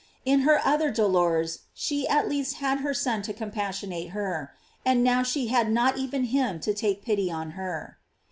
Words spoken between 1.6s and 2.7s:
she at least